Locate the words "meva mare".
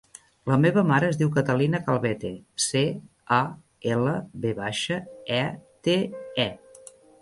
0.61-1.09